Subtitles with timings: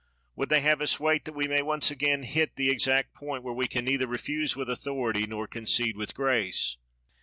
[0.35, 3.53] Would they have us wait, that we may once again hit the exact point where
[3.53, 6.77] we can neither refuse with authority nor concede with grace?